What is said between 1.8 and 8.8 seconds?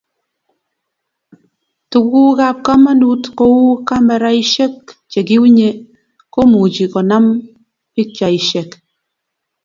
Tukuk ab kamanut kou kameraishek chekiunye komuchi konam pikchaishek